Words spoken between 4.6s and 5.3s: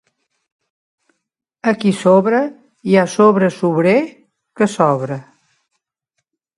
s'obre.